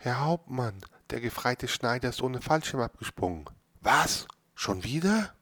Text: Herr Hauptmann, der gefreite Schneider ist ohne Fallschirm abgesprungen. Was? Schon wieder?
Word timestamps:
Herr 0.00 0.24
Hauptmann, 0.24 0.78
der 1.10 1.20
gefreite 1.20 1.66
Schneider 1.66 2.08
ist 2.10 2.22
ohne 2.22 2.40
Fallschirm 2.40 2.80
abgesprungen. 2.80 3.46
Was? 3.80 4.28
Schon 4.54 4.84
wieder? 4.84 5.34